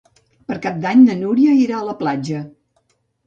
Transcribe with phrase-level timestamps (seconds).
[0.51, 2.43] Per Cap d'Any na Núria irà a la platja.